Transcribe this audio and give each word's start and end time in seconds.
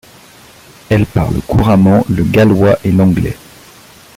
Elle 0.89 1.05
parle 1.05 1.41
couramment 1.41 2.03
le 2.09 2.23
gallois 2.23 2.75
et 2.83 2.91
l'anglais. 2.91 3.37